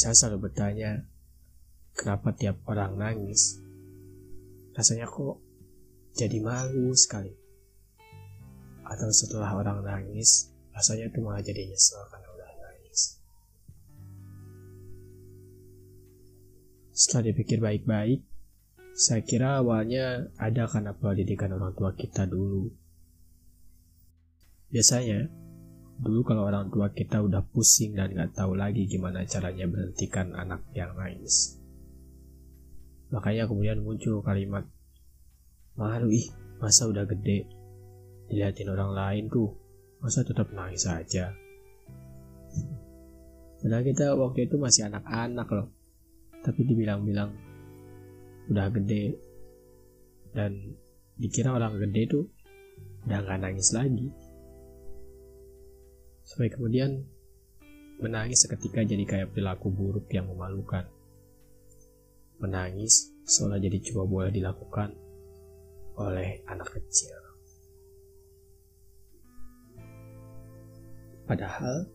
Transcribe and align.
Saya 0.00 0.16
selalu 0.16 0.48
bertanya, 0.48 1.04
kenapa 1.92 2.32
tiap 2.32 2.64
orang 2.64 2.96
nangis? 2.96 3.60
Rasanya 4.72 5.04
kok 5.04 5.36
jadi 6.16 6.40
malu 6.40 6.96
sekali. 6.96 7.36
Atau 8.80 9.12
setelah 9.12 9.52
orang 9.52 9.84
nangis, 9.84 10.56
rasanya 10.72 11.12
itu 11.12 11.20
malah 11.20 11.44
jadi 11.44 11.68
nyesel 11.68 12.00
karena 12.08 12.28
udah 12.32 12.48
nangis. 12.64 13.20
Setelah 16.96 17.36
dipikir 17.36 17.60
baik-baik, 17.60 18.24
saya 18.96 19.20
kira 19.20 19.60
awalnya 19.60 20.32
ada 20.40 20.64
karena 20.64 20.96
pendidikan 20.96 21.52
orang 21.52 21.76
tua 21.76 21.92
kita 21.92 22.24
dulu. 22.24 22.72
Biasanya, 24.72 25.28
dulu 26.00 26.24
kalau 26.24 26.48
orang 26.48 26.72
tua 26.72 26.88
kita 26.88 27.20
udah 27.20 27.44
pusing 27.52 27.92
dan 27.92 28.16
gak 28.16 28.32
tahu 28.32 28.56
lagi 28.56 28.88
gimana 28.88 29.20
caranya 29.28 29.68
berhentikan 29.68 30.32
anak 30.32 30.64
yang 30.72 30.96
nangis. 30.96 31.60
Makanya 33.12 33.44
kemudian 33.44 33.84
muncul 33.84 34.24
kalimat, 34.24 34.64
malu 35.76 36.08
ih, 36.08 36.24
masa 36.56 36.88
udah 36.88 37.04
gede, 37.04 37.44
dilihatin 38.32 38.72
orang 38.72 38.96
lain 38.96 39.24
tuh, 39.28 39.52
masa 40.00 40.24
tetap 40.24 40.48
nangis 40.56 40.88
aja. 40.88 41.36
Padahal 43.60 43.84
kita 43.84 44.16
waktu 44.16 44.48
itu 44.48 44.56
masih 44.56 44.88
anak-anak 44.88 45.48
loh, 45.52 45.68
tapi 46.40 46.64
dibilang-bilang 46.64 47.28
udah 48.48 48.72
gede 48.72 49.20
dan 50.32 50.80
dikira 51.20 51.52
orang 51.52 51.76
gede 51.76 52.08
tuh 52.08 52.24
udah 53.04 53.20
gak 53.20 53.40
nangis 53.44 53.68
lagi. 53.76 54.29
Sampai 56.30 56.46
kemudian 56.46 57.02
menangis 57.98 58.46
seketika 58.46 58.86
jadi 58.86 59.02
kayak 59.02 59.34
perilaku 59.34 59.66
buruk 59.66 60.06
yang 60.14 60.30
memalukan. 60.30 60.86
Menangis 62.38 63.10
seolah 63.26 63.58
jadi 63.58 63.82
cuma 63.82 64.06
boleh 64.06 64.30
dilakukan 64.30 64.94
oleh 65.98 66.38
anak 66.46 66.70
kecil. 66.70 67.18
Padahal 71.26 71.90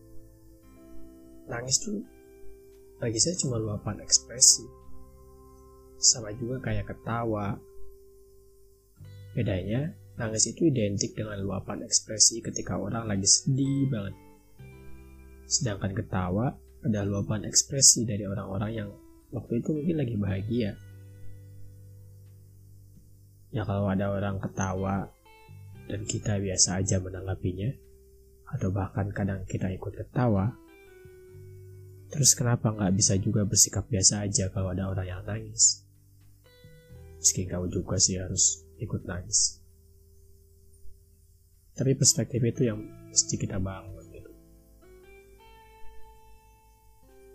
nangis 1.48 1.80
tuh 1.80 2.04
bagi 3.00 3.16
saya 3.16 3.40
cuma 3.40 3.56
luapan 3.56 4.04
ekspresi. 4.04 4.68
Sama 5.96 6.28
juga 6.36 6.60
kayak 6.60 6.92
ketawa. 6.92 7.56
Bedanya, 9.32 9.96
nangis 10.20 10.52
itu 10.52 10.68
identik 10.68 11.16
dengan 11.16 11.40
luapan 11.40 11.88
ekspresi 11.88 12.44
ketika 12.44 12.76
orang 12.76 13.08
lagi 13.08 13.24
sedih 13.24 13.88
banget. 13.88 14.25
Sedangkan 15.46 15.94
ketawa 15.94 16.58
adalah 16.82 17.06
luapan 17.06 17.46
ekspresi 17.46 18.02
dari 18.02 18.26
orang-orang 18.26 18.72
yang 18.74 18.90
waktu 19.30 19.62
itu 19.62 19.70
mungkin 19.74 19.96
lagi 19.98 20.14
bahagia. 20.18 20.70
Ya 23.54 23.62
kalau 23.62 23.88
ada 23.88 24.10
orang 24.10 24.42
ketawa 24.42 25.08
dan 25.86 26.02
kita 26.02 26.42
biasa 26.42 26.82
aja 26.82 26.98
menanggapinya, 26.98 27.70
atau 28.52 28.74
bahkan 28.74 29.10
kadang 29.14 29.46
kita 29.46 29.70
ikut 29.70 29.94
ketawa, 29.94 30.54
terus 32.10 32.34
kenapa 32.34 32.74
nggak 32.74 32.94
bisa 32.94 33.14
juga 33.18 33.46
bersikap 33.46 33.86
biasa 33.86 34.26
aja 34.26 34.50
kalau 34.50 34.74
ada 34.74 34.90
orang 34.90 35.06
yang 35.06 35.22
nangis? 35.22 35.86
Meski 37.22 37.46
kau 37.46 37.66
juga 37.66 37.98
sih 37.98 38.18
harus 38.18 38.66
ikut 38.78 39.02
nangis. 39.06 39.62
Tapi 41.76 41.92
perspektif 41.98 42.40
itu 42.40 42.70
yang 42.70 42.78
mesti 43.10 43.34
kita 43.36 43.58
bangun. 43.58 44.05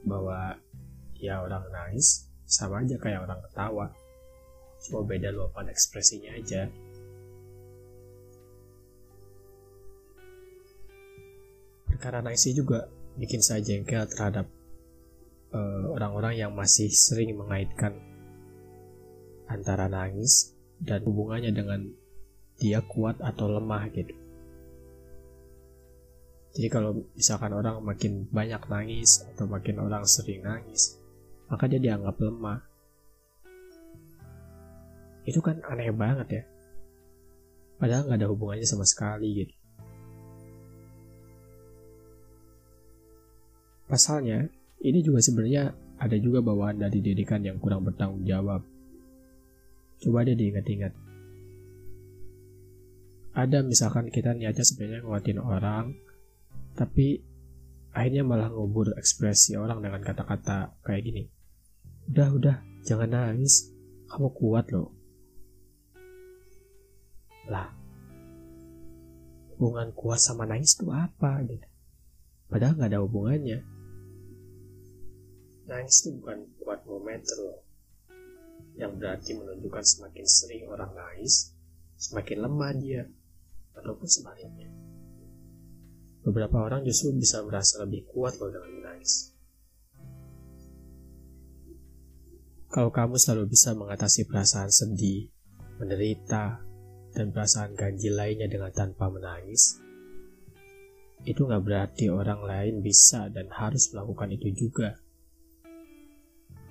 Bahwa 0.06 0.58
ya 1.18 1.42
orang 1.42 1.66
nangis 1.70 2.30
sama 2.46 2.82
aja 2.82 2.98
kayak 2.98 3.24
orang 3.26 3.40
ketawa. 3.50 3.86
Cuma 4.82 5.06
beda 5.06 5.30
luapan 5.30 5.70
ekspresinya 5.70 6.34
aja. 6.34 6.66
Perkara 11.86 12.26
nangis 12.26 12.50
juga 12.52 12.90
bikin 13.16 13.46
saya 13.46 13.62
jengkel 13.62 14.10
terhadap 14.10 14.50
eh, 15.54 15.86
orang-orang 15.86 16.34
uh, 16.34 16.40
yang 16.48 16.52
masih 16.56 16.90
sering 16.90 17.38
mengaitkan 17.38 17.94
antara 19.46 19.86
nangis 19.92 20.56
dan 20.82 21.04
hubungannya 21.06 21.54
dengan 21.54 21.86
dia 22.58 22.82
kuat 22.82 23.20
atau 23.22 23.52
lemah 23.52 23.92
gitu 23.94 24.21
jadi 26.52 26.68
kalau 26.68 27.08
misalkan 27.16 27.56
orang 27.56 27.80
makin 27.80 28.28
banyak 28.28 28.60
nangis 28.68 29.24
atau 29.32 29.48
makin 29.48 29.80
orang 29.80 30.04
sering 30.04 30.44
nangis, 30.44 31.00
maka 31.48 31.64
dia 31.72 31.80
dianggap 31.80 32.20
lemah. 32.20 32.60
Itu 35.24 35.40
kan 35.40 35.64
aneh 35.64 35.96
banget 35.96 36.28
ya. 36.28 36.44
Padahal 37.80 38.04
nggak 38.04 38.20
ada 38.20 38.28
hubungannya 38.28 38.68
sama 38.68 38.84
sekali 38.84 39.48
gitu. 39.48 39.56
Pasalnya, 43.88 44.48
ini 44.84 45.00
juga 45.04 45.24
sebenarnya 45.24 45.72
ada 46.00 46.18
juga 46.20 46.44
bawaan 46.44 46.80
dari 46.80 47.00
didikan 47.00 47.44
yang 47.44 47.60
kurang 47.64 47.88
bertanggung 47.88 48.28
jawab. 48.28 48.64
Coba 50.04 50.28
deh 50.28 50.36
diingat-ingat. 50.36 50.94
Ada 53.32 53.64
misalkan 53.64 54.12
kita 54.12 54.36
niatnya 54.36 54.66
sebenarnya 54.68 55.08
nguatin 55.08 55.40
orang, 55.40 55.96
tapi 56.76 57.22
akhirnya 57.92 58.24
malah 58.24 58.50
ngubur 58.52 58.96
ekspresi 58.96 59.60
orang 59.60 59.84
dengan 59.84 60.02
kata-kata 60.02 60.76
kayak 60.84 61.04
gini. 61.04 61.24
Udah 62.08 62.30
udah 62.32 62.56
jangan 62.88 63.12
nangis. 63.12 63.72
Kamu 64.08 64.28
kuat 64.36 64.68
loh. 64.76 64.92
Lah 67.48 67.72
hubungan 69.56 69.94
kuat 69.94 70.18
sama 70.18 70.50
nangis 70.50 70.74
itu 70.74 70.90
apa 70.90 71.46
gitu? 71.46 71.68
Padahal 72.50 72.76
nggak 72.76 72.92
ada 72.92 73.04
hubungannya. 73.06 73.60
Nangis 75.70 76.04
itu 76.04 76.18
bukan 76.20 76.50
kuat 76.60 76.84
momentum 76.84 77.40
loh. 77.46 77.62
Yang 78.76 78.92
berarti 78.98 79.32
menunjukkan 79.38 79.84
semakin 79.86 80.26
sering 80.26 80.64
orang 80.68 80.92
nangis 80.96 81.54
semakin 82.02 82.38
lemah 82.42 82.74
dia 82.82 83.04
ataupun 83.78 84.10
sebaliknya 84.10 84.81
beberapa 86.22 86.62
orang 86.62 86.86
justru 86.86 87.14
bisa 87.18 87.42
merasa 87.42 87.82
lebih 87.82 88.06
kuat 88.14 88.38
loh 88.38 88.54
dengan 88.54 88.72
menangis. 88.78 89.34
Kalau 92.72 92.88
kamu 92.88 93.20
selalu 93.20 93.52
bisa 93.52 93.76
mengatasi 93.76 94.32
perasaan 94.32 94.72
sedih, 94.72 95.28
menderita, 95.82 96.64
dan 97.12 97.36
perasaan 97.36 97.76
ganjil 97.76 98.16
lainnya 98.16 98.48
dengan 98.48 98.72
tanpa 98.72 99.12
menangis, 99.12 99.84
itu 101.28 101.44
nggak 101.44 101.62
berarti 101.68 102.08
orang 102.08 102.42
lain 102.48 102.76
bisa 102.80 103.28
dan 103.28 103.52
harus 103.52 103.92
melakukan 103.92 104.32
itu 104.32 104.50
juga. 104.56 104.96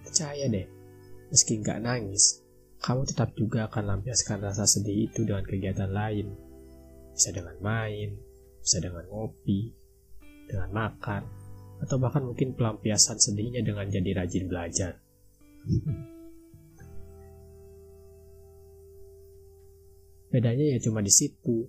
Percaya 0.00 0.49
deh, 0.49 0.66
meski 1.28 1.60
nggak 1.60 1.84
nangis, 1.84 2.41
kamu 2.81 3.05
tetap 3.05 3.37
juga 3.37 3.69
akan 3.69 3.93
lampiaskan 3.93 4.41
rasa 4.41 4.65
sedih 4.65 5.12
itu 5.12 5.28
dengan 5.28 5.44
kegiatan 5.44 5.93
lain. 5.93 6.33
Bisa 7.12 7.28
dengan 7.28 7.60
main, 7.60 8.16
bisa 8.60 8.78
dengan 8.78 9.04
ngopi, 9.09 9.72
dengan 10.48 10.71
makan, 10.72 11.22
atau 11.81 11.97
bahkan 11.97 12.25
mungkin 12.25 12.53
pelampiasan 12.53 13.16
sedihnya 13.16 13.65
dengan 13.65 13.88
jadi 13.88 14.21
rajin 14.21 14.47
belajar. 14.47 15.00
Bedanya 20.31 20.76
ya 20.76 20.78
cuma 20.78 21.03
di 21.03 21.10
situ, 21.10 21.66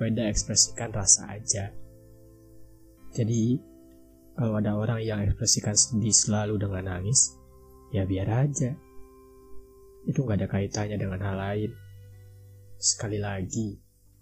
beda 0.00 0.26
ekspresikan 0.26 0.90
rasa 0.90 1.30
aja. 1.30 1.70
Jadi, 3.14 3.60
kalau 4.34 4.58
ada 4.58 4.74
orang 4.74 5.00
yang 5.04 5.20
ekspresikan 5.22 5.76
sedih 5.76 6.14
selalu 6.14 6.58
dengan 6.58 6.90
nangis, 6.90 7.38
ya 7.94 8.02
biar 8.06 8.48
aja. 8.48 8.74
Itu 10.08 10.24
gak 10.24 10.42
ada 10.42 10.48
kaitannya 10.48 10.96
dengan 10.96 11.20
hal 11.22 11.36
lain. 11.36 11.70
Sekali 12.80 13.20
lagi, 13.20 13.76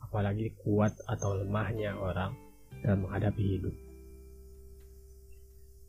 apalagi 0.09 0.57
kuat 0.65 0.97
atau 1.05 1.37
lemahnya 1.37 1.93
orang 2.01 2.33
dalam 2.81 3.05
menghadapi 3.05 3.45
hidup. 3.45 3.77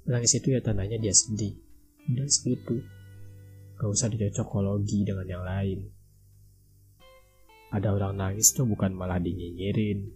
Menangis 0.04 0.36
itu 0.36 0.51
ya 0.51 0.60
tandanya 0.60 1.00
dia 1.00 1.16
sedih. 1.16 1.56
Udah 2.12 2.27
segitu. 2.27 2.83
Gak 3.80 3.88
usah 3.88 4.12
dicocokologi 4.12 5.07
dengan 5.07 5.24
yang 5.24 5.44
lain. 5.48 5.80
Ada 7.71 7.95
orang 7.95 8.19
nangis 8.19 8.51
tuh 8.51 8.68
bukan 8.68 8.92
malah 8.92 9.24
dinyinyirin. 9.24 10.12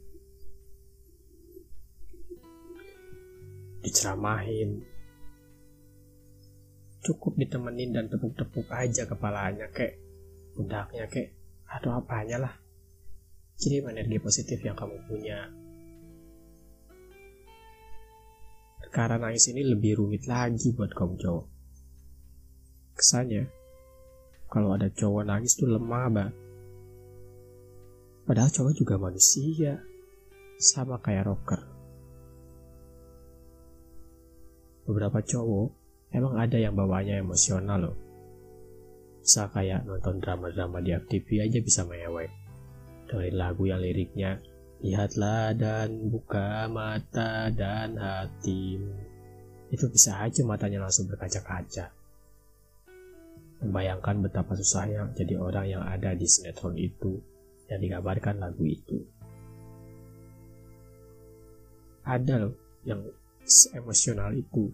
Diceramahin. 3.88 4.84
Cukup 7.08 7.40
ditemenin 7.40 7.96
dan 7.96 8.12
tepuk-tepuk 8.12 8.68
aja 8.68 9.08
kepalanya 9.08 9.72
kek. 9.72 9.96
Pundaknya 10.58 11.08
kek. 11.08 11.32
Atau 11.70 11.94
apanya 11.94 12.50
lah 12.50 12.63
kirim 13.58 13.90
energi 13.90 14.18
positif 14.22 14.60
yang 14.62 14.78
kamu 14.78 14.98
punya. 15.10 15.64
perkara 18.94 19.18
nangis 19.18 19.50
ini 19.50 19.66
lebih 19.66 19.98
rumit 19.98 20.30
lagi 20.30 20.70
buat 20.70 20.94
kaum 20.94 21.18
cowok. 21.18 21.50
Kesannya, 22.94 23.50
kalau 24.46 24.78
ada 24.78 24.86
cowok 24.86 25.26
nangis 25.26 25.58
tuh 25.58 25.66
lemah 25.66 26.14
banget. 26.14 26.36
Padahal 28.30 28.54
cowok 28.54 28.74
juga 28.78 29.02
manusia, 29.02 29.82
sama 30.62 31.02
kayak 31.02 31.26
rocker. 31.26 31.58
Beberapa 34.86 35.26
cowok 35.26 35.68
emang 36.14 36.38
ada 36.38 36.62
yang 36.62 36.78
bawanya 36.78 37.18
emosional 37.18 37.90
loh. 37.90 37.98
Bisa 39.26 39.50
kayak 39.50 39.90
nonton 39.90 40.22
drama-drama 40.22 40.86
di 40.86 40.94
FTV 40.94 41.50
aja 41.50 41.58
bisa 41.66 41.82
mewek. 41.90 42.30
Dengerin 43.14 43.38
lagu 43.38 43.70
yang 43.70 43.78
liriknya 43.78 44.42
Lihatlah 44.84 45.56
dan 45.56 46.12
buka 46.12 46.68
mata 46.68 47.48
dan 47.56 47.96
hatimu. 47.96 48.92
Itu 49.72 49.88
bisa 49.88 50.20
aja 50.20 50.44
matanya 50.44 50.84
langsung 50.84 51.08
berkaca-kaca. 51.08 51.88
Membayangkan 53.64 54.20
betapa 54.20 54.60
susahnya 54.60 55.08
jadi 55.16 55.40
orang 55.40 55.72
yang 55.72 55.84
ada 55.88 56.12
di 56.12 56.28
sinetron 56.28 56.76
itu 56.76 57.16
yang 57.72 57.80
digambarkan 57.80 58.44
lagu 58.44 58.60
itu. 58.68 59.00
Ada 62.04 62.44
loh 62.44 62.54
yang 62.84 63.08
emosional 63.80 64.36
itu. 64.36 64.68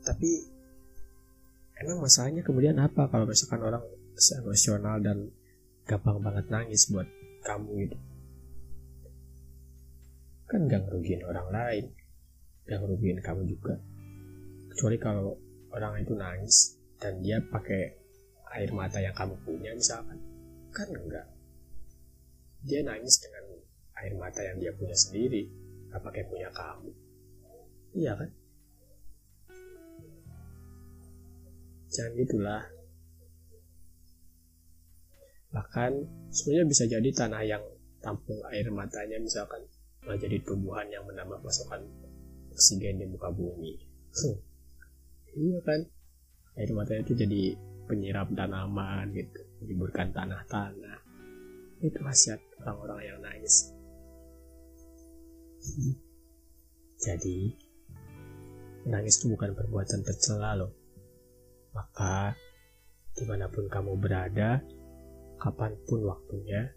Tapi 0.00 0.30
emang 1.76 2.00
masalahnya 2.00 2.40
kemudian 2.40 2.80
apa 2.80 3.04
kalau 3.12 3.28
misalkan 3.28 3.60
orang 3.60 3.84
emosional 4.14 4.96
dan 5.02 5.30
gampang 5.84 6.22
banget 6.22 6.46
nangis 6.52 6.86
buat 6.90 7.08
kamu 7.42 7.70
gitu. 7.86 7.96
Kan 10.50 10.66
gak 10.66 10.86
ngerugiin 10.86 11.22
orang 11.26 11.48
lain 11.50 11.84
gak 12.70 12.78
ngerugiin 12.82 13.18
kamu 13.18 13.42
juga. 13.50 13.74
Kecuali 14.70 14.96
kalau 15.02 15.34
orang 15.74 15.98
itu 16.02 16.14
nangis 16.14 16.78
dan 17.02 17.18
dia 17.18 17.42
pakai 17.42 17.98
air 18.54 18.70
mata 18.70 19.02
yang 19.02 19.14
kamu 19.14 19.34
punya 19.42 19.74
misalkan. 19.74 20.18
Kan 20.70 20.90
enggak 20.94 21.26
dia 22.60 22.84
nangis 22.84 23.16
dengan 23.24 23.44
air 24.04 24.12
mata 24.20 24.40
yang 24.44 24.60
dia 24.60 24.72
punya 24.76 24.94
sendiri 24.94 25.48
gak 25.90 26.02
pakai 26.04 26.22
punya 26.28 26.48
kamu. 26.52 26.90
Iya 27.96 28.12
kan? 28.14 28.30
Jangan 31.90 32.12
gitulah 32.14 32.62
bahkan 35.50 35.92
sebenarnya 36.30 36.66
bisa 36.70 36.84
jadi 36.86 37.08
tanah 37.10 37.42
yang 37.42 37.62
tampung 38.00 38.38
air 38.54 38.70
matanya 38.70 39.18
misalkan 39.18 39.60
malah 40.06 40.16
jadi 40.16 40.40
tumbuhan 40.46 40.88
yang 40.88 41.04
menambah 41.04 41.42
pasokan 41.42 41.84
oksigen 42.54 43.02
di 43.02 43.06
muka 43.06 43.30
bumi. 43.30 43.74
Iya 45.30 45.62
kan? 45.62 45.86
Air 46.58 46.74
matanya 46.74 47.06
itu 47.06 47.14
jadi 47.14 47.54
penyirap 47.86 48.34
tanaman 48.34 49.14
gitu 49.14 49.46
menyuburkan 49.62 50.10
tanah-tanah. 50.10 50.98
Itu 51.78 52.02
khasiat 52.02 52.42
orang-orang 52.58 52.98
yang 53.06 53.18
nangis. 53.22 53.70
Jadi 57.06 57.54
menangis 58.84 59.20
itu 59.20 59.32
bukan 59.32 59.54
perbuatan 59.54 60.00
tercela 60.02 60.58
loh. 60.58 60.72
Maka 61.72 62.34
di 63.14 63.24
mana 63.24 63.46
pun 63.46 63.70
kamu 63.70 63.96
berada 64.02 64.60
kapan 65.40 65.72
pun 65.88 66.04
waktunya, 66.04 66.68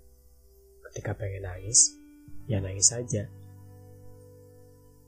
ketika 0.90 1.20
pengen 1.20 1.44
nangis, 1.44 2.00
ya 2.48 2.64
nangis 2.64 2.90
saja. 2.96 3.28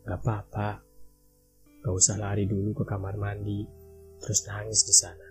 Gak 0.03 0.19
apa-apa, 0.21 0.83
gak 1.81 1.95
usah 1.95 2.19
lari 2.19 2.45
dulu 2.45 2.75
ke 2.75 2.83
kamar 2.83 3.15
mandi, 3.15 3.63
terus 4.19 4.43
nangis 4.45 4.83
di 4.83 4.93
sana. 4.93 5.29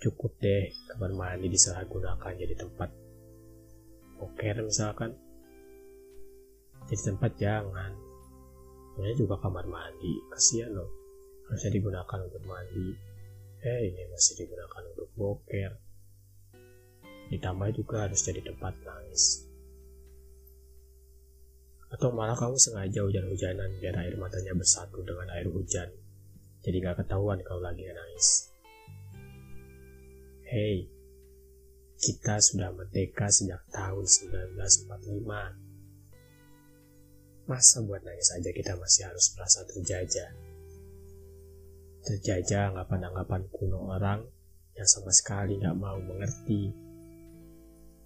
Cukup 0.00 0.36
deh 0.38 0.68
kamar 0.94 1.16
mandi 1.16 1.48
disalahgunakan 1.48 2.32
jadi 2.36 2.54
tempat 2.54 2.92
poker 4.20 4.56
misalkan. 4.64 5.12
Jadi 6.84 7.00
tempat 7.12 7.32
jangan. 7.40 7.92
Ini 9.00 9.16
juga 9.16 9.40
kamar 9.40 9.64
mandi, 9.66 10.20
kasihan 10.30 10.70
loh. 10.76 10.90
Harusnya 11.48 11.72
digunakan 11.72 12.18
untuk 12.20 12.42
mandi. 12.44 12.88
Eh, 13.64 13.80
ini 13.88 14.04
masih 14.12 14.44
digunakan 14.44 14.82
untuk 14.92 15.08
boker. 15.16 15.83
Ditambah 17.32 17.68
juga 17.76 18.08
harus 18.08 18.20
jadi 18.20 18.44
tempat 18.44 18.76
nangis. 18.84 19.48
Atau 21.94 22.10
malah 22.10 22.34
kamu 22.34 22.58
sengaja 22.58 23.06
hujan-hujanan 23.06 23.70
biar 23.78 23.94
air 24.02 24.18
matanya 24.18 24.50
bersatu 24.58 24.98
dengan 25.06 25.30
air 25.30 25.46
hujan. 25.46 25.86
Jadi 26.64 26.82
gak 26.82 27.06
ketahuan 27.06 27.38
kalau 27.46 27.62
lagi 27.62 27.86
nangis. 27.86 28.50
Hei, 30.48 30.90
kita 32.02 32.42
sudah 32.42 32.74
merdeka 32.74 33.30
sejak 33.30 33.62
tahun 33.70 34.04
1945. 34.04 35.54
Masa 37.44 37.84
buat 37.84 38.00
nangis 38.02 38.32
aja 38.32 38.50
kita 38.50 38.72
masih 38.74 39.06
harus 39.06 39.30
merasa 39.36 39.60
terjajah? 39.68 40.32
Terjajah 42.04 42.74
anggapan-anggapan 42.74 43.42
kuno 43.52 43.92
orang 43.92 44.24
yang 44.74 44.88
sama 44.88 45.14
sekali 45.14 45.62
gak 45.62 45.78
mau 45.78 46.00
mengerti 46.02 46.74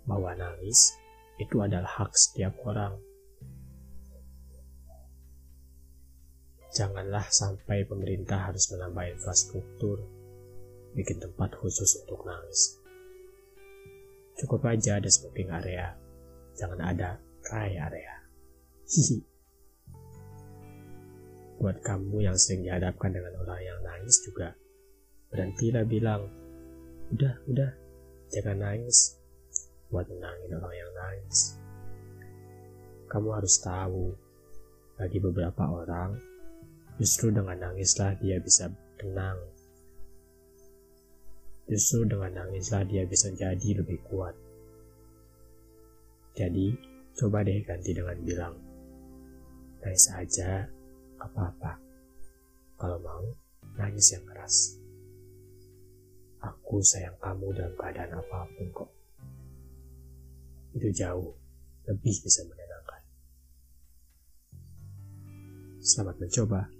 bahwa 0.08 0.32
nangis 0.32 0.96
itu 1.36 1.60
adalah 1.60 1.86
hak 1.86 2.16
setiap 2.16 2.56
orang. 2.64 2.96
Janganlah 6.72 7.28
sampai 7.28 7.84
pemerintah 7.84 8.48
harus 8.48 8.72
menambah 8.72 9.04
infrastruktur, 9.12 10.00
bikin 10.96 11.20
tempat 11.20 11.52
khusus 11.60 12.00
untuk 12.04 12.24
nangis. 12.24 12.80
Cukup 14.38 14.64
aja 14.70 14.96
ada 14.96 15.10
smoking 15.10 15.50
area, 15.52 15.92
jangan 16.56 16.80
ada 16.80 17.18
cry 17.44 17.76
area. 17.76 18.14
Hihi. 18.88 19.18
Buat 21.58 21.82
kamu 21.82 22.22
yang 22.22 22.38
sering 22.38 22.62
dihadapkan 22.62 23.10
dengan 23.10 23.34
orang 23.42 23.60
yang 23.60 23.78
nangis 23.82 24.22
juga, 24.22 24.54
berhentilah 25.34 25.82
bilang, 25.82 26.30
udah, 27.10 27.34
udah, 27.50 27.70
jangan 28.30 28.62
nangis, 28.62 29.17
buat 29.88 30.04
menangin 30.08 30.52
orang 30.60 30.74
yang 30.76 30.92
nangis. 30.92 31.56
Kamu 33.08 33.28
harus 33.32 33.56
tahu, 33.64 34.12
bagi 35.00 35.16
beberapa 35.16 35.64
orang, 35.64 36.12
justru 37.00 37.32
dengan 37.32 37.56
nangislah 37.56 38.12
dia 38.20 38.36
bisa 38.36 38.68
tenang. 39.00 39.40
Justru 41.64 42.04
dengan 42.04 42.44
nangislah 42.44 42.84
dia 42.84 43.08
bisa 43.08 43.32
jadi 43.32 43.80
lebih 43.80 44.00
kuat. 44.12 44.36
Jadi, 46.36 46.76
coba 47.16 47.40
deh 47.44 47.64
ganti 47.64 47.96
dengan 47.96 48.18
bilang, 48.20 48.54
nangis 49.80 50.06
aja, 50.12 50.68
apa-apa. 51.16 51.80
Kalau 52.76 53.00
mau, 53.00 53.24
nangis 53.80 54.12
yang 54.12 54.24
keras. 54.28 54.76
Aku 56.44 56.78
sayang 56.84 57.16
kamu 57.18 57.50
dalam 57.56 57.74
keadaan 57.74 58.14
apa 58.14 58.46
pun 58.54 58.68
kok 58.70 58.97
itu 60.78 60.94
jauh 60.94 61.34
lebih 61.90 62.14
bisa 62.22 62.46
menenangkan. 62.46 63.02
Selamat 65.82 66.16
mencoba. 66.22 66.77